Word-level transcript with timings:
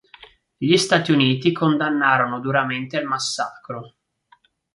Gli 0.57 0.77
Stati 0.77 1.11
Uniti 1.11 1.51
condannarono 1.51 2.39
duramente 2.39 2.97
il 2.97 3.05
massacro. 3.05 3.97